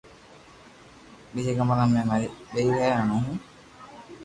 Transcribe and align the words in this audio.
ٻيجا 1.33 1.53
ڪمرا 1.57 1.83
مي 1.93 2.01
مري 2.09 2.27
ٻير 2.51 2.73
ھين 2.81 2.97
ھون 3.09 3.21
ھون 3.25 3.37